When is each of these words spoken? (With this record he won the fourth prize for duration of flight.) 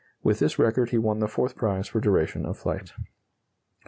(With 0.23 0.39
this 0.39 0.57
record 0.57 0.89
he 0.89 0.97
won 0.97 1.19
the 1.19 1.27
fourth 1.27 1.55
prize 1.55 1.87
for 1.87 1.99
duration 2.01 2.43
of 2.43 2.57
flight.) 2.57 2.93